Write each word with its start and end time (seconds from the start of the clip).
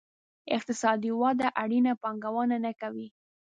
اقتصادي 0.55 1.11
وده 1.21 1.47
اړینه 1.61 1.93
پانګونه 2.01 2.55
نه 2.65 2.71
کوي. 2.81 3.07